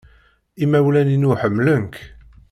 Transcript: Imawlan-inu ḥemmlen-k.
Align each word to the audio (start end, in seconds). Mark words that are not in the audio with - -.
Imawlan-inu 0.63 1.31
ḥemmlen-k. 1.41 1.95